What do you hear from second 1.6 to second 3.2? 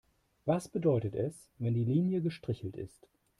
die Linie gestrichelt ist?